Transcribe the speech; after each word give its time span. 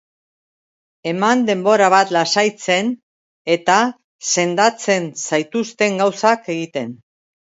Eman 1.09 1.41
denbora 1.49 1.89
bat 1.93 2.13
lasaitzen 2.15 2.89
eta 3.55 3.75
sendatzen 4.37 5.05
zaituzten 5.29 6.01
gauzak 6.03 6.51
egiten. 6.55 6.91